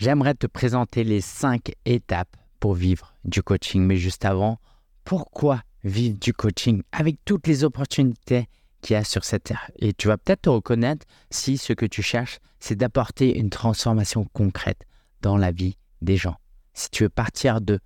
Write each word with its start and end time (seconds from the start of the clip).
j'aimerais 0.00 0.34
te 0.34 0.46
présenter 0.46 1.04
les 1.04 1.20
cinq 1.20 1.72
étapes 1.84 2.34
pour 2.58 2.74
vivre 2.74 3.14
du 3.24 3.42
coaching. 3.42 3.82
Mais 3.82 3.96
juste 3.96 4.24
avant, 4.24 4.58
pourquoi 5.04 5.62
vivre 5.84 6.18
du 6.18 6.32
coaching 6.32 6.82
avec 6.90 7.18
toutes 7.24 7.46
les 7.46 7.64
opportunités 7.64 8.48
qu'il 8.80 8.94
y 8.94 8.96
a 8.96 9.04
sur 9.04 9.24
cette 9.24 9.44
terre? 9.44 9.70
Et 9.76 9.92
tu 9.92 10.08
vas 10.08 10.16
peut-être 10.16 10.42
te 10.42 10.48
reconnaître 10.48 11.06
si 11.30 11.58
ce 11.58 11.74
que 11.74 11.86
tu 11.86 12.02
cherches, 12.02 12.38
c'est 12.60 12.76
d'apporter 12.76 13.38
une 13.38 13.50
transformation 13.50 14.24
concrète 14.32 14.86
dans 15.20 15.36
la 15.36 15.52
vie 15.52 15.76
des 16.00 16.16
gens. 16.16 16.36
Si 16.72 16.88
tu 16.90 17.02
veux 17.02 17.10
partir 17.10 17.60
de 17.60 17.78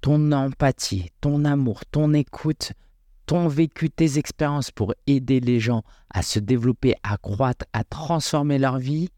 ton 0.00 0.32
empathie, 0.32 1.10
ton 1.20 1.44
amour, 1.44 1.84
ton 1.86 2.12
écoute, 2.12 2.72
ton 3.26 3.46
vécu, 3.46 3.88
tes 3.88 4.18
expériences 4.18 4.72
pour 4.72 4.94
aider 5.06 5.38
les 5.38 5.60
gens 5.60 5.84
à 6.10 6.22
se 6.22 6.40
développer, 6.40 6.96
à 7.04 7.18
croître, 7.18 7.64
à 7.72 7.84
transformer 7.84 8.58
leur 8.58 8.78
vie, 8.78 9.10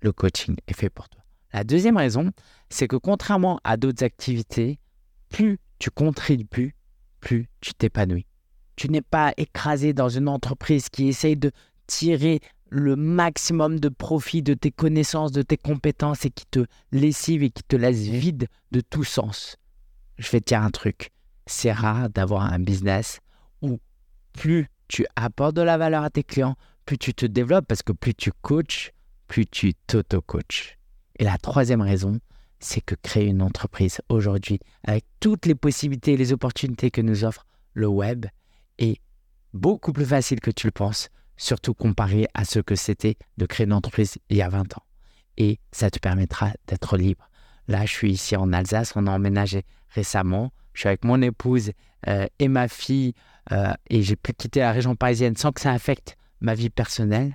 le 0.00 0.12
coaching 0.12 0.56
est 0.66 0.74
fait 0.76 0.90
pour 0.90 1.08
toi. 1.08 1.25
La 1.52 1.64
deuxième 1.64 1.96
raison, 1.96 2.32
c'est 2.68 2.88
que 2.88 2.96
contrairement 2.96 3.60
à 3.64 3.76
d'autres 3.76 4.04
activités, 4.04 4.78
plus 5.28 5.58
tu 5.78 5.90
contribues, 5.90 6.74
plus 7.20 7.48
tu 7.60 7.74
t'épanouis. 7.74 8.26
Tu 8.76 8.90
n'es 8.90 9.02
pas 9.02 9.32
écrasé 9.36 9.92
dans 9.92 10.08
une 10.08 10.28
entreprise 10.28 10.88
qui 10.88 11.08
essaye 11.08 11.36
de 11.36 11.50
tirer 11.86 12.40
le 12.68 12.96
maximum 12.96 13.78
de 13.78 13.88
profit 13.88 14.42
de 14.42 14.54
tes 14.54 14.70
connaissances, 14.70 15.32
de 15.32 15.42
tes 15.42 15.56
compétences 15.56 16.24
et 16.24 16.30
qui 16.30 16.46
te 16.46 16.66
lessive 16.92 17.42
et 17.42 17.50
qui 17.50 17.62
te 17.62 17.76
laisse 17.76 18.02
vide 18.02 18.48
de 18.72 18.80
tout 18.80 19.04
sens. 19.04 19.56
Je 20.18 20.30
vais 20.30 20.40
te 20.40 20.46
dire 20.46 20.62
un 20.62 20.70
truc. 20.70 21.10
C'est 21.46 21.72
rare 21.72 22.10
d'avoir 22.10 22.52
un 22.52 22.58
business 22.58 23.20
où 23.62 23.78
plus 24.32 24.68
tu 24.88 25.06
apportes 25.16 25.54
de 25.54 25.62
la 25.62 25.78
valeur 25.78 26.02
à 26.02 26.10
tes 26.10 26.24
clients, 26.24 26.56
plus 26.84 26.98
tu 26.98 27.14
te 27.14 27.26
développes 27.26 27.66
parce 27.66 27.82
que 27.82 27.92
plus 27.92 28.14
tu 28.14 28.32
coaches, 28.42 28.92
plus 29.28 29.46
tu 29.46 29.74
t'auto-coaches. 29.86 30.75
Et 31.18 31.24
la 31.24 31.38
troisième 31.38 31.80
raison, 31.80 32.18
c'est 32.60 32.80
que 32.80 32.94
créer 32.94 33.26
une 33.26 33.42
entreprise 33.42 34.00
aujourd'hui, 34.08 34.60
avec 34.84 35.04
toutes 35.20 35.46
les 35.46 35.54
possibilités 35.54 36.12
et 36.12 36.16
les 36.16 36.32
opportunités 36.32 36.90
que 36.90 37.00
nous 37.00 37.24
offre 37.24 37.46
le 37.74 37.86
web, 37.86 38.26
est 38.78 39.00
beaucoup 39.52 39.92
plus 39.92 40.06
facile 40.06 40.40
que 40.40 40.50
tu 40.50 40.66
le 40.66 40.72
penses, 40.72 41.08
surtout 41.36 41.74
comparé 41.74 42.26
à 42.34 42.44
ce 42.44 42.60
que 42.60 42.74
c'était 42.74 43.16
de 43.36 43.46
créer 43.46 43.66
une 43.66 43.72
entreprise 43.72 44.18
il 44.30 44.36
y 44.36 44.42
a 44.42 44.48
20 44.48 44.76
ans. 44.78 44.82
Et 45.36 45.58
ça 45.72 45.90
te 45.90 45.98
permettra 45.98 46.52
d'être 46.66 46.96
libre. 46.96 47.28
Là, 47.68 47.84
je 47.84 47.92
suis 47.92 48.12
ici 48.12 48.36
en 48.36 48.52
Alsace, 48.52 48.92
on 48.96 49.06
a 49.06 49.10
emménagé 49.10 49.64
récemment. 49.90 50.52
Je 50.72 50.80
suis 50.80 50.88
avec 50.88 51.04
mon 51.04 51.20
épouse 51.20 51.72
euh, 52.06 52.26
et 52.38 52.48
ma 52.48 52.68
fille 52.68 53.14
euh, 53.52 53.72
et 53.90 54.02
j'ai 54.02 54.16
pu 54.16 54.32
quitter 54.32 54.60
la 54.60 54.72
région 54.72 54.94
parisienne 54.94 55.36
sans 55.36 55.52
que 55.52 55.60
ça 55.60 55.72
affecte 55.72 56.16
ma 56.40 56.54
vie 56.54 56.70
personnelle 56.70 57.34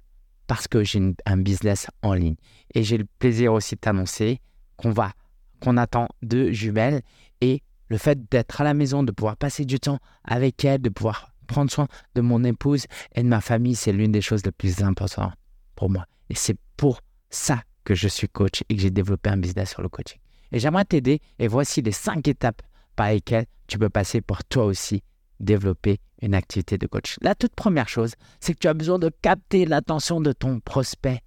parce 0.52 0.67
que 0.67 0.83
j'ai 0.83 0.99
un 1.25 1.38
business 1.38 1.88
en 2.02 2.13
ligne. 2.13 2.35
Et 2.75 2.83
j'ai 2.83 2.97
le 2.97 3.05
plaisir 3.19 3.53
aussi 3.53 3.75
de 3.75 3.80
t'annoncer 3.80 4.41
qu'on 4.75 4.91
va, 4.91 5.13
qu'on 5.61 5.77
attend 5.77 6.09
deux 6.23 6.52
jumelles 6.52 7.03
et 7.39 7.61
le 7.88 7.97
fait 7.97 8.30
d'être 8.30 8.59
à 8.59 8.66
la 8.66 8.73
maison, 8.73 9.02
de 9.02 9.13
pouvoir 9.13 9.38
passer 9.38 9.63
du 9.63 9.79
temps 9.79 9.99
avec 10.25 10.66
elle, 10.66 10.81
de 10.81 10.89
pouvoir 10.89 11.31
prendre 11.47 11.72
soin 11.72 11.88
de 12.16 12.19
mon 12.19 12.44
épouse 12.44 12.85
et 13.16 13.23
de 13.23 13.29
ma 13.29 13.39
famille, 13.39 13.75
c'est 13.75 13.94
l'une 13.94 14.11
des 14.11 14.19
choses 14.19 14.44
les 14.44 14.52
plus 14.52 14.83
importantes 14.83 15.31
pour 15.75 15.89
moi. 15.89 16.05
Et 16.29 16.35
c'est 16.35 16.57
pour 16.75 16.99
ça 17.29 17.63
que 17.85 17.95
je 17.95 18.09
suis 18.09 18.27
coach 18.27 18.61
et 18.67 18.75
que 18.75 18.81
j'ai 18.81 18.91
développé 18.91 19.29
un 19.29 19.38
business 19.38 19.69
sur 19.69 19.81
le 19.81 19.88
coaching. 19.88 20.19
Et 20.52 20.59
j'aimerais 20.59 20.83
t'aider 20.83 21.22
et 21.39 21.47
voici 21.47 21.81
les 21.81 21.94
cinq 21.94 22.27
étapes 22.27 22.61
par 22.97 23.07
lesquelles 23.07 23.45
tu 23.67 23.79
peux 23.79 23.88
passer 23.89 24.19
pour 24.19 24.44
toi 24.44 24.66
aussi 24.66 25.02
développer 25.42 26.00
une 26.22 26.34
activité 26.34 26.78
de 26.78 26.88
coach. 26.88 27.17
La 27.22 27.36
toute 27.36 27.56
première 27.56 27.89
chose, 27.89 28.14
c'est 28.39 28.53
que 28.53 28.59
tu 28.59 28.67
as 28.67 28.73
besoin 28.73 29.00
de 29.00 29.11
capter 29.22 29.66
l'attention 29.66 30.22
de 30.22 30.31
ton 30.31 30.59
prospect 30.59 31.22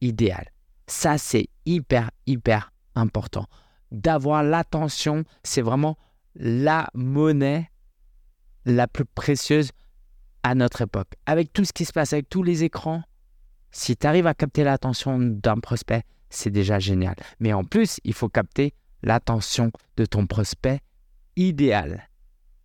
idéal. 0.00 0.50
Ça, 0.86 1.18
c'est 1.18 1.48
hyper, 1.64 2.10
hyper 2.26 2.72
important. 2.94 3.46
D'avoir 3.90 4.42
l'attention, 4.42 5.24
c'est 5.42 5.62
vraiment 5.62 5.96
la 6.34 6.90
monnaie 6.94 7.70
la 8.66 8.86
plus 8.86 9.04
précieuse 9.04 9.70
à 10.42 10.54
notre 10.54 10.82
époque. 10.82 11.12
Avec 11.26 11.52
tout 11.52 11.64
ce 11.64 11.72
qui 11.72 11.84
se 11.84 11.92
passe, 11.92 12.12
avec 12.12 12.28
tous 12.28 12.42
les 12.42 12.64
écrans, 12.64 13.02
si 13.70 13.96
tu 13.96 14.06
arrives 14.06 14.26
à 14.26 14.34
capter 14.34 14.62
l'attention 14.62 15.18
d'un 15.18 15.58
prospect, 15.58 16.02
c'est 16.30 16.50
déjà 16.50 16.78
génial. 16.78 17.14
Mais 17.40 17.52
en 17.52 17.64
plus, 17.64 18.00
il 18.04 18.12
faut 18.12 18.28
capter 18.28 18.74
l'attention 19.02 19.70
de 19.96 20.04
ton 20.06 20.26
prospect 20.26 20.80
idéal. 21.36 22.08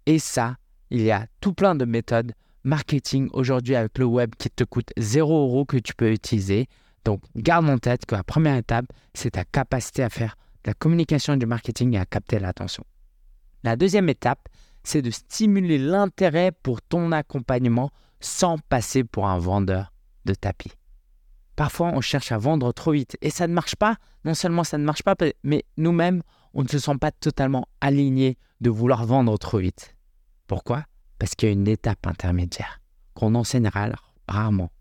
Et 0.06 0.20
ça, 0.20 0.58
il 0.90 1.02
y 1.02 1.12
a 1.12 1.28
tout 1.42 1.54
plein 1.54 1.76
de 1.76 1.86
méthodes 1.86 2.34
marketing 2.64 3.30
aujourd'hui 3.34 3.76
avec 3.76 3.98
le 3.98 4.06
web 4.06 4.36
qui 4.38 4.50
te 4.50 4.64
coûte 4.64 4.92
0 4.98 5.44
euros 5.44 5.66
que 5.66 5.78
tu 5.78 5.94
peux 5.94 6.12
utiliser. 6.12 6.68
Donc, 7.06 7.22
garde 7.36 7.70
en 7.70 7.78
tête 7.78 8.06
que 8.06 8.16
la 8.16 8.24
première 8.24 8.56
étape, 8.56 8.86
c'est 9.14 9.32
ta 9.32 9.46
capacité 9.46 10.04
à 10.04 10.10
faire 10.10 10.36
de 10.64 10.70
la 10.70 10.74
communication 10.74 11.38
du 11.38 11.46
marketing 11.46 11.94
et 11.94 12.00
à 12.00 12.06
capter 12.06 12.40
l'attention. 12.40 12.84
La 13.64 13.76
deuxième 13.76 14.10
étape, 14.10 14.50
c'est 14.84 15.02
de 15.02 15.12
stimuler 15.12 15.78
l'intérêt 15.78 16.52
pour 16.52 16.82
ton 16.82 17.12
accompagnement 17.12 17.92
sans 18.20 18.58
passer 18.58 19.04
pour 19.04 19.28
un 19.28 19.40
vendeur 19.40 19.94
de 20.26 20.34
tapis. 20.34 20.72
Parfois, 21.56 21.92
on 21.94 22.02
cherche 22.02 22.32
à 22.32 22.38
vendre 22.38 22.72
trop 22.72 22.92
vite 22.92 23.18
et 23.22 23.30
ça 23.30 23.48
ne 23.48 23.54
marche 23.54 23.76
pas. 23.76 23.98
Non 24.24 24.34
seulement 24.34 24.64
ça 24.64 24.78
ne 24.78 24.86
marche 24.86 25.04
pas, 25.04 25.16
mais 25.44 25.66
nous-mêmes, 25.78 26.22
on 26.54 26.64
ne 26.64 26.68
se 26.68 26.80
sent 26.80 26.98
pas 27.00 27.12
totalement 27.12 27.68
alignés 27.82 28.38
de 28.62 28.70
vouloir 28.70 29.06
vendre 29.06 29.38
trop 29.38 29.58
vite. 29.58 29.96
Pourquoi? 30.50 30.84
Parce 31.20 31.36
qu'il 31.36 31.48
y 31.48 31.52
a 31.52 31.54
une 31.54 31.68
étape 31.68 32.08
intermédiaire 32.08 32.82
qu'on 33.14 33.36
enseignera 33.36 33.90
rarement, 34.28 34.72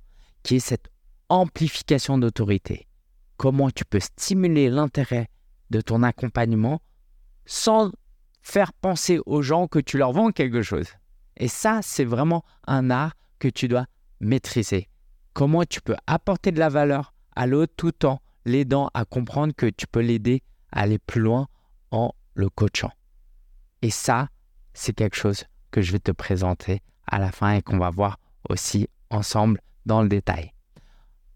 qui 0.42 0.56
est 0.56 0.60
cette 0.60 0.88
amplification 1.28 2.16
d'autorité. 2.16 2.88
Comment 3.36 3.70
tu 3.70 3.84
peux 3.84 4.00
stimuler 4.00 4.70
l'intérêt 4.70 5.28
de 5.68 5.82
ton 5.82 6.02
accompagnement 6.02 6.80
sans 7.44 7.92
faire 8.40 8.72
penser 8.72 9.20
aux 9.26 9.42
gens 9.42 9.68
que 9.68 9.78
tu 9.78 9.98
leur 9.98 10.12
vends 10.12 10.30
quelque 10.30 10.62
chose? 10.62 10.88
Et 11.36 11.48
ça, 11.48 11.80
c'est 11.82 12.06
vraiment 12.06 12.46
un 12.66 12.88
art 12.88 13.12
que 13.38 13.48
tu 13.48 13.68
dois 13.68 13.84
maîtriser. 14.20 14.88
Comment 15.34 15.64
tu 15.64 15.82
peux 15.82 15.96
apporter 16.06 16.50
de 16.50 16.58
la 16.58 16.70
valeur 16.70 17.12
à 17.36 17.46
l'autre 17.46 17.74
tout 17.76 18.06
en 18.06 18.20
l'aidant 18.46 18.88
à 18.94 19.04
comprendre 19.04 19.52
que 19.54 19.66
tu 19.66 19.86
peux 19.86 20.00
l'aider 20.00 20.42
à 20.72 20.80
aller 20.80 20.98
plus 20.98 21.20
loin 21.20 21.46
en 21.90 22.14
le 22.32 22.48
coachant. 22.48 22.92
Et 23.82 23.90
ça, 23.90 24.30
c'est 24.72 24.94
quelque 24.94 25.16
chose 25.16 25.44
que 25.70 25.82
je 25.82 25.92
vais 25.92 25.98
te 25.98 26.12
présenter 26.12 26.82
à 27.06 27.18
la 27.18 27.32
fin 27.32 27.52
et 27.52 27.62
qu'on 27.62 27.78
va 27.78 27.90
voir 27.90 28.18
aussi 28.48 28.88
ensemble 29.10 29.60
dans 29.86 30.02
le 30.02 30.08
détail. 30.08 30.52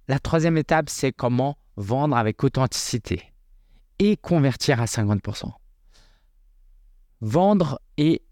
La 0.09 0.19
troisième 0.19 0.59
étape, 0.59 0.91
c'est 0.91 1.13
comment 1.13 1.57
vendre 1.77 2.17
avec 2.17 2.43
authenticité 2.45 3.23
et 3.99 4.17
convertir 4.17 4.81
à 4.81 4.87
50%. 4.87 5.51
Vendre 7.21 7.81
est 7.97 8.23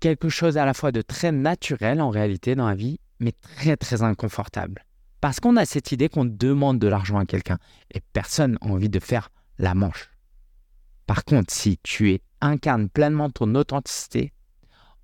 quelque 0.00 0.28
chose 0.28 0.58
à 0.58 0.64
la 0.64 0.74
fois 0.74 0.92
de 0.92 1.02
très 1.02 1.32
naturel 1.32 2.00
en 2.00 2.10
réalité 2.10 2.54
dans 2.54 2.66
la 2.66 2.74
vie, 2.74 2.98
mais 3.20 3.32
très 3.32 3.76
très 3.76 4.02
inconfortable. 4.02 4.84
Parce 5.20 5.40
qu'on 5.40 5.56
a 5.56 5.64
cette 5.64 5.92
idée 5.92 6.08
qu'on 6.08 6.24
demande 6.24 6.78
de 6.78 6.88
l'argent 6.88 7.18
à 7.18 7.26
quelqu'un 7.26 7.58
et 7.92 8.00
personne 8.12 8.52
n'a 8.52 8.70
envie 8.70 8.88
de 8.88 9.00
faire 9.00 9.30
la 9.58 9.74
manche. 9.74 10.10
Par 11.06 11.24
contre, 11.24 11.52
si 11.52 11.78
tu 11.82 12.12
es, 12.12 12.20
incarnes 12.40 12.88
pleinement 12.88 13.30
ton 13.30 13.54
authenticité, 13.54 14.32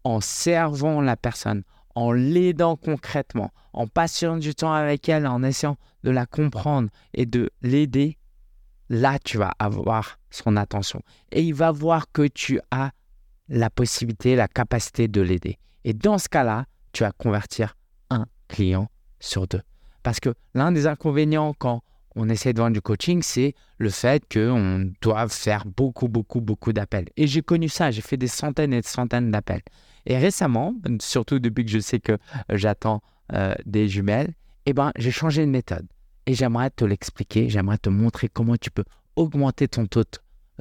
en 0.05 0.21
servant 0.21 1.01
la 1.01 1.17
personne, 1.17 1.63
en 1.95 2.13
l'aidant 2.13 2.77
concrètement, 2.77 3.51
en 3.73 3.87
passant 3.87 4.37
du 4.37 4.55
temps 4.55 4.73
avec 4.73 5.09
elle, 5.09 5.27
en 5.27 5.43
essayant 5.43 5.77
de 6.03 6.11
la 6.11 6.27
comprendre 6.27 6.91
et 7.15 7.27
de 7.27 7.51
l'aider, 7.63 8.19
là, 8.89 9.19
tu 9.19 9.39
vas 9.39 9.53
avoir 9.59 10.19
son 10.31 10.57
attention. 10.57 11.01
Et 11.33 11.43
il 11.43 11.55
va 11.55 11.71
voir 11.71 12.11
que 12.13 12.27
tu 12.27 12.61
as 12.71 12.91
la 13.49 13.71
possibilité, 13.71 14.37
la 14.37 14.49
capacité 14.49 15.09
de 15.09 15.21
l'aider. 15.21 15.59
Et 15.85 15.93
dans 15.93 16.19
ce 16.19 16.29
cas-là, 16.29 16.67
tu 16.93 17.03
vas 17.03 17.13
convertir 17.13 17.77
un 18.11 18.27
client 18.49 18.89
sur 19.21 19.47
deux. 19.47 19.63
Parce 20.03 20.21
que 20.21 20.35
l'un 20.55 20.73
des 20.73 20.87
inconvénients 20.87 21.55
quand 21.59 21.83
on 22.17 22.29
essaie 22.29 22.53
de 22.53 22.61
vendre 22.61 22.75
du 22.75 22.81
coaching, 22.81 23.23
c'est 23.23 23.55
le 23.79 23.91
fait 23.91 24.23
qu'on 24.33 24.93
doit 25.01 25.29
faire 25.29 25.65
beaucoup, 25.67 26.09
beaucoup, 26.09 26.41
beaucoup 26.41 26.73
d'appels. 26.73 27.09
Et 27.17 27.27
j'ai 27.27 27.43
connu 27.43 27.69
ça, 27.69 27.91
j'ai 27.91 28.03
fait 28.03 28.17
des 28.17 28.29
centaines 28.29 28.73
et 28.73 28.81
des 28.81 28.87
centaines 28.87 29.31
d'appels. 29.31 29.63
Et 30.07 30.19
récemment, 30.19 30.75
surtout 31.01 31.39
depuis 31.39 31.65
que 31.65 31.71
je 31.71 31.79
sais 31.79 32.01
que 32.01 32.19
j'attends 32.51 33.03
euh, 33.33 33.55
des 33.65 33.89
jumelles, 33.89 34.35
eh 34.67 34.73
ben, 34.73 34.93
j'ai 34.97 35.11
changé 35.11 35.45
de 35.45 35.51
méthode. 35.51 35.87
Et 36.27 36.35
j'aimerais 36.35 36.71
te 36.71 36.85
l'expliquer, 36.85 37.49
j'aimerais 37.49 37.79
te 37.79 37.89
montrer 37.89 38.29
comment 38.29 38.57
tu 38.57 38.71
peux 38.71 38.85
augmenter 39.17 39.69
ton 39.69 39.87
taux 39.87 40.03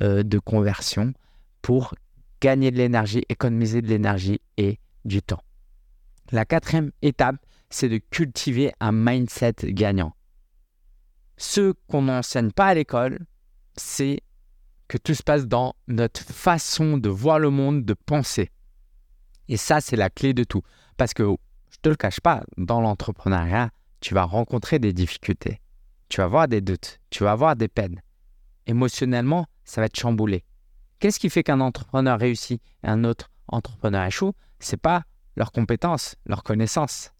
euh, 0.01 0.24
de 0.24 0.40
conversion 0.40 1.13
pour 1.62 1.95
gagner 2.42 2.72
de 2.72 2.78
l'énergie, 2.78 3.24
économiser 3.30 3.81
de 3.81 3.88
l'énergie 3.88 4.42
et 4.57 4.80
du 5.06 5.22
temps. 5.22 5.44
La 6.31 6.46
quatrième 6.46 6.92
étape, 7.01 7.38
c'est 7.69 7.89
de 7.89 7.98
cultiver 7.98 8.72
un 8.80 8.92
mindset 8.92 9.56
gagnant. 9.63 10.13
Ce 11.38 11.74
qu'on 11.88 12.04
n'enseigne 12.04 12.51
pas 12.51 12.68
à 12.68 12.74
l'école, 12.74 13.25
c'est 13.75 14.19
que 14.88 14.98
tout 14.98 15.16
se 15.16 15.24
passe 15.24 15.48
dans 15.48 15.75
notre 15.88 16.22
façon 16.22 16.98
de 16.98 17.10
voir 17.10 17.39
le 17.39 17.50
monde, 17.50 17.86
de 17.86 17.94
penser. 17.94 18.51
Et 19.53 19.57
ça, 19.57 19.81
c'est 19.81 19.95
la 19.95 20.09
clé 20.09 20.33
de 20.33 20.44
tout. 20.44 20.63
Parce 20.97 21.13
que, 21.13 21.21
je 21.21 21.29
ne 21.29 21.81
te 21.83 21.89
le 21.89 21.95
cache 21.95 22.19
pas, 22.19 22.44
dans 22.57 22.81
l'entrepreneuriat, 22.81 23.69
tu 24.00 24.15
vas 24.15 24.23
rencontrer 24.23 24.79
des 24.79 24.94
difficultés. 24.94 25.61
Tu 26.09 26.17
vas 26.17 26.23
avoir 26.23 26.47
des 26.47 26.59
doutes, 26.59 27.00
tu 27.11 27.23
vas 27.23 27.33
avoir 27.33 27.55
des 27.55 27.67
peines. 27.67 28.01
émotionnellement, 28.65 29.45
ça 29.63 29.79
va 29.79 29.85
être 29.85 30.00
chamboulé. 30.00 30.44
Qu'est-ce 30.97 31.19
qui 31.19 31.29
fait 31.29 31.44
qu'un 31.44 31.59
entrepreneur 31.59 32.17
réussit 32.17 32.63
et 32.83 32.88
un 32.88 33.03
autre 33.03 33.29
entrepreneur 33.47 34.03
échoue? 34.05 34.33
C'est 34.59 34.81
pas 34.81 35.03
leurs 35.35 35.51
compétences, 35.51 36.15
leurs 36.25 36.41
connaissances. 36.41 37.11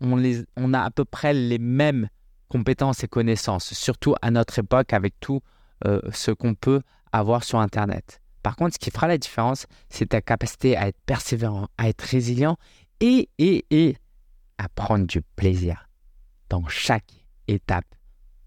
On 0.00 0.72
a 0.72 0.80
à 0.80 0.90
peu 0.90 1.04
près 1.04 1.34
les 1.34 1.58
mêmes 1.58 2.08
compétences 2.48 3.04
et 3.04 3.08
connaissances, 3.08 3.74
surtout 3.74 4.14
à 4.22 4.30
notre 4.30 4.58
époque 4.58 4.94
avec 4.94 5.20
tout 5.20 5.42
euh, 5.84 6.00
ce 6.14 6.30
qu'on 6.30 6.54
peut 6.54 6.80
avoir 7.12 7.44
sur 7.44 7.58
Internet. 7.58 8.22
Par 8.42 8.56
contre, 8.56 8.74
ce 8.74 8.78
qui 8.78 8.90
fera 8.90 9.08
la 9.08 9.18
différence, 9.18 9.66
c'est 9.90 10.10
ta 10.10 10.20
capacité 10.20 10.76
à 10.76 10.88
être 10.88 11.00
persévérant, 11.06 11.68
à 11.76 11.88
être 11.88 12.02
résilient 12.02 12.56
et, 13.00 13.28
et, 13.38 13.66
et 13.70 13.96
à 14.58 14.68
prendre 14.68 15.06
du 15.06 15.22
plaisir 15.22 15.88
dans 16.48 16.66
chaque 16.68 17.24
étape 17.46 17.94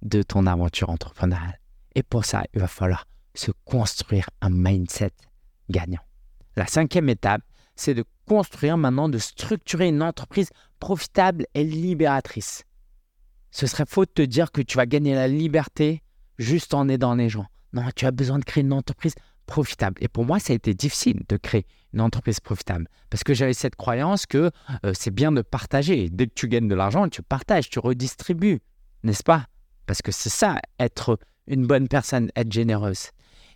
de 0.01 0.23
ton 0.23 0.45
aventure 0.47 0.89
entrepreneuriale. 0.89 1.59
Et 1.95 2.03
pour 2.03 2.25
ça, 2.25 2.43
il 2.53 2.61
va 2.61 2.67
falloir 2.67 3.05
se 3.33 3.51
construire 3.65 4.29
un 4.41 4.49
mindset 4.49 5.11
gagnant. 5.69 6.01
La 6.55 6.67
cinquième 6.67 7.09
étape, 7.09 7.41
c'est 7.75 7.93
de 7.93 8.03
construire 8.27 8.77
maintenant, 8.77 9.09
de 9.09 9.17
structurer 9.17 9.87
une 9.87 10.03
entreprise 10.03 10.49
profitable 10.79 11.45
et 11.53 11.63
libératrice. 11.63 12.63
Ce 13.51 13.67
serait 13.67 13.85
faux 13.85 14.05
de 14.05 14.11
te 14.11 14.21
dire 14.21 14.51
que 14.51 14.61
tu 14.61 14.77
vas 14.77 14.85
gagner 14.85 15.15
la 15.15 15.27
liberté 15.27 16.01
juste 16.37 16.73
en 16.73 16.87
aidant 16.87 17.15
les 17.15 17.29
gens. 17.29 17.45
Non, 17.73 17.83
tu 17.95 18.05
as 18.05 18.11
besoin 18.11 18.39
de 18.39 18.43
créer 18.45 18.63
une 18.63 18.73
entreprise 18.73 19.15
profitable. 19.51 19.97
Et 19.99 20.07
pour 20.07 20.23
moi, 20.23 20.39
ça 20.39 20.53
a 20.53 20.55
été 20.55 20.73
difficile 20.73 21.23
de 21.27 21.35
créer 21.35 21.65
une 21.93 21.99
entreprise 21.99 22.39
profitable 22.39 22.87
parce 23.09 23.21
que 23.21 23.33
j'avais 23.33 23.53
cette 23.53 23.75
croyance 23.75 24.25
que 24.25 24.49
euh, 24.85 24.93
c'est 24.93 25.11
bien 25.11 25.33
de 25.33 25.41
partager. 25.41 26.09
Dès 26.09 26.27
que 26.27 26.33
tu 26.33 26.47
gagnes 26.47 26.69
de 26.69 26.75
l'argent, 26.75 27.09
tu 27.09 27.21
partages, 27.21 27.69
tu 27.69 27.79
redistribues, 27.79 28.61
n'est-ce 29.03 29.23
pas? 29.23 29.47
Parce 29.87 30.01
que 30.01 30.13
c'est 30.13 30.29
ça, 30.29 30.61
être 30.79 31.19
une 31.47 31.67
bonne 31.67 31.89
personne, 31.89 32.31
être 32.37 32.49
généreuse. 32.49 33.09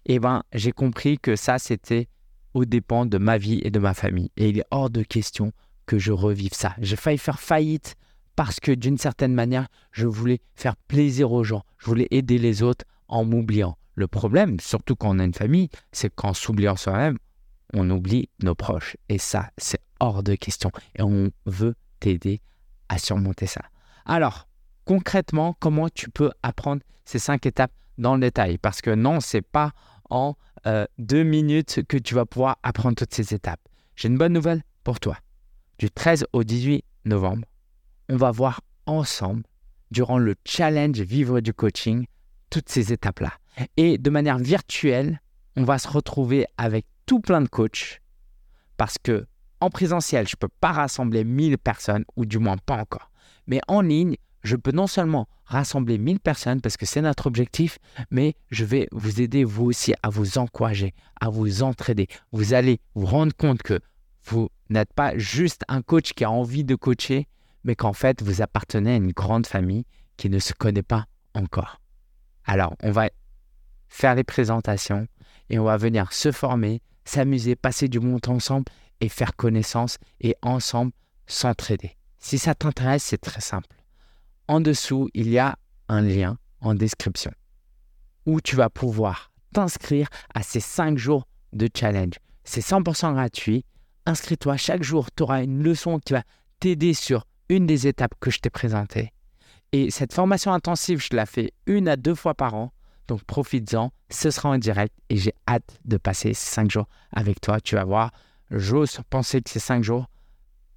Et 0.06 0.16
eh 0.16 0.20
ben, 0.20 0.44
j'ai 0.52 0.74
compris 0.74 1.18
que 1.18 1.38
ça, 1.38 1.60
c'était 1.60 2.10
au 2.54 2.66
dépend 2.66 3.06
de 3.06 3.18
ma 3.18 3.38
vie 3.38 3.62
et 3.64 3.72
de 3.72 3.80
ma 3.80 3.94
famille. 3.94 4.32
Et 4.36 4.50
il 4.50 4.60
est 4.60 4.66
hors 4.72 4.90
de 4.90 5.02
question 5.02 5.54
que 5.86 5.98
je 5.98 6.12
revive 6.12 6.54
ça. 6.54 6.76
J'ai 6.82 6.98
failli 6.98 7.18
faire 7.18 7.40
faillite 7.40 7.96
parce 8.36 8.60
que 8.60 8.74
d'une 8.74 8.98
certaine 8.98 9.34
manière, 9.34 9.68
je 9.94 10.08
voulais 10.08 10.42
faire 10.56 10.76
plaisir 10.76 11.32
aux 11.32 11.46
gens. 11.46 11.64
Je 11.78 11.86
voulais 11.86 12.10
aider 12.12 12.38
les 12.38 12.64
autres 12.64 12.84
en 13.08 13.24
m'oubliant. 13.24 13.78
Le 13.96 14.08
problème, 14.08 14.60
surtout 14.60 14.96
quand 14.96 15.16
on 15.16 15.20
a 15.20 15.24
une 15.24 15.34
famille, 15.34 15.70
c'est 15.92 16.14
qu'en 16.14 16.34
s'oubliant 16.34 16.76
soi-même, 16.76 17.18
on 17.74 17.90
oublie 17.90 18.30
nos 18.44 18.56
proches. 18.56 18.98
Et 19.10 19.18
ça, 19.18 19.50
c'est 19.58 19.82
hors 20.00 20.22
de 20.22 20.36
question. 20.36 20.72
Et 20.98 21.02
on 21.02 21.32
veut 21.46 21.76
t'aider 22.00 22.42
à 22.90 22.98
surmonter 22.98 23.48
ça. 23.48 23.62
Alors, 24.06 24.48
concrètement, 24.86 25.56
comment 25.60 25.90
tu 25.90 26.10
peux 26.10 26.32
apprendre 26.44 26.82
ces 27.06 27.20
cinq 27.20 27.46
étapes 27.46 27.72
dans 27.98 28.16
le 28.16 28.22
détail? 28.22 28.58
Parce 28.58 28.82
que 28.82 28.92
non, 28.92 29.20
c'est 29.20 29.42
pas 29.42 29.72
en 30.10 30.36
euh, 30.68 30.86
deux 30.98 31.24
minutes 31.24 31.84
que 31.88 31.98
tu 31.98 32.16
vas 32.16 32.26
pouvoir 32.26 32.58
apprendre 32.64 32.96
toutes 32.96 33.14
ces 33.14 33.34
étapes. 33.34 33.62
J'ai 33.96 34.10
une 34.10 34.18
bonne 34.18 34.34
nouvelle 34.34 34.64
pour 34.84 35.00
toi. 35.00 35.18
Du 35.80 35.90
13 35.90 36.26
au 36.34 36.44
18 36.44 36.84
novembre, 37.06 37.48
on 38.10 38.18
va 38.18 38.32
voir 38.32 38.62
ensemble, 38.86 39.44
durant 39.92 40.18
le 40.18 40.36
challenge 40.46 41.00
Vivre 41.00 41.40
du 41.40 41.54
coaching, 41.54 42.06
toutes 42.50 42.70
ces 42.70 42.94
étapes-là. 42.94 43.34
Et 43.78 43.98
de 43.98 44.10
manière 44.10 44.38
virtuelle, 44.38 45.22
on 45.56 45.64
va 45.64 45.78
se 45.78 45.88
retrouver 45.88 46.46
avec 46.58 46.86
tout 47.06 47.20
plein 47.20 47.42
de 47.42 47.48
coachs 47.48 48.02
parce 48.78 48.98
que 48.98 49.28
en 49.62 49.70
présentiel, 49.70 50.28
je 50.28 50.36
ne 50.36 50.40
peux 50.40 50.54
pas 50.60 50.74
rassembler 50.74 51.24
1000 51.24 51.58
personnes, 51.58 52.06
ou 52.16 52.26
du 52.26 52.40
moins 52.40 52.58
pas 52.58 52.78
encore. 52.78 53.10
Mais 53.48 53.62
en 53.68 53.82
ligne, 53.82 54.16
je 54.44 54.56
peux 54.56 54.72
non 54.72 54.86
seulement 54.86 55.28
rassembler 55.46 55.98
1000 55.98 56.20
personnes 56.20 56.62
parce 56.62 56.78
que 56.78 56.86
c'est 56.86 57.02
notre 57.02 57.28
objectif, 57.28 57.80
mais 58.12 58.36
je 58.52 58.66
vais 58.66 58.88
vous 58.92 59.22
aider 59.22 59.44
vous 59.44 59.66
aussi 59.66 59.94
à 60.04 60.10
vous 60.10 60.38
encourager, 60.38 60.94
à 61.20 61.30
vous 61.30 61.64
entraider. 61.64 62.08
Vous 62.32 62.54
allez 62.54 62.80
vous 62.96 63.06
rendre 63.06 63.36
compte 63.36 63.64
que 63.64 63.80
vous 64.26 64.50
n'êtes 64.70 64.94
pas 64.94 65.18
juste 65.18 65.64
un 65.68 65.82
coach 65.82 66.14
qui 66.14 66.24
a 66.24 66.32
envie 66.32 66.64
de 66.64 66.76
coacher, 66.76 67.28
mais 67.64 67.76
qu'en 67.76 67.94
fait, 67.94 68.22
vous 68.22 68.42
appartenez 68.42 68.92
à 68.92 68.98
une 68.98 69.14
grande 69.14 69.48
famille 69.48 69.86
qui 70.18 70.30
ne 70.30 70.40
se 70.40 70.54
connaît 70.54 70.84
pas 70.84 71.06
encore. 71.34 71.80
Alors, 72.46 72.76
on 72.84 72.92
va 72.92 73.10
faire 73.90 74.16
les 74.16 74.24
présentations 74.24 75.08
et 75.50 75.60
on 75.60 75.64
va 75.64 75.78
venir 75.78 76.12
se 76.14 76.32
former, 76.32 76.82
s'amuser, 77.06 77.56
passer 77.56 77.88
du 77.88 78.00
bon 78.00 78.20
temps 78.20 78.36
ensemble 78.36 78.66
et 79.02 79.10
faire 79.10 79.36
connaissance 79.36 79.98
et 80.22 80.36
ensemble 80.42 80.92
s'entraider. 81.28 81.98
Si 82.20 82.38
ça 82.38 82.56
t'intéresse, 82.56 83.04
c'est 83.04 83.22
très 83.22 83.42
simple. 83.42 83.76
En 84.48 84.60
dessous, 84.60 85.10
il 85.14 85.30
y 85.30 85.38
a 85.38 85.58
un 85.90 86.02
lien 86.02 86.38
en 86.62 86.74
description 86.74 87.32
où 88.26 88.42
tu 88.42 88.56
vas 88.56 88.70
pouvoir 88.70 89.32
t'inscrire 89.54 90.08
à 90.34 90.44
ces 90.44 90.60
5 90.60 90.98
jours 90.98 91.28
de 91.54 91.70
challenge. 91.74 92.16
C'est 92.44 92.62
100% 92.62 93.14
gratuit. 93.14 93.66
Inscris-toi. 94.06 94.58
Chaque 94.58 94.84
jour, 94.84 95.08
tu 95.16 95.24
auras 95.24 95.44
une 95.44 95.64
leçon 95.64 96.00
qui 96.00 96.14
va 96.14 96.24
t'aider 96.60 96.94
sur 96.94 97.26
une 97.50 97.66
des 97.66 97.88
étapes 97.88 98.14
que 98.20 98.32
je 98.32 98.40
t'ai 98.40 98.50
présentées. 98.50 99.12
Et 99.72 99.92
cette 99.92 100.14
formation 100.14 100.54
intensive, 100.54 101.02
je 101.02 101.16
la 101.16 101.26
fais 101.26 101.52
une 101.66 101.88
à 101.88 101.96
deux 101.96 102.16
fois 102.16 102.34
par 102.34 102.54
an. 102.54 102.72
Donc 103.08 103.24
profites-en, 103.24 103.92
ce 104.10 104.32
sera 104.32 104.50
en 104.50 104.58
direct 104.58 104.94
et 105.10 105.18
j'ai 105.18 105.34
hâte 105.48 105.80
de 105.86 105.98
passer 105.98 106.34
ces 106.34 106.54
cinq 106.54 106.72
jours 106.72 106.88
avec 107.12 107.40
toi. 107.42 107.60
Tu 107.62 107.76
vas 107.76 107.84
voir, 107.84 108.12
j'ose 108.52 109.00
penser 109.10 109.42
que 109.42 109.50
ces 109.50 109.60
cinq 109.60 109.84
jours 109.84 110.08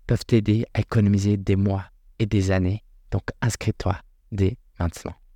peuvent 0.07 0.25
t'aider 0.25 0.67
à 0.75 0.81
économiser 0.81 1.37
des 1.37 1.57
mois 1.57 1.85
et 2.19 2.27
des 2.27 2.51
années. 2.51 2.83
Donc 3.11 3.23
inscris-toi 3.41 3.97
dès 4.33 4.57
maintenant. 4.79 5.19